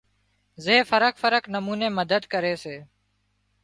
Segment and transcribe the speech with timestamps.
[0.65, 2.77] زي فرق فرق نموني مدد ڪري سي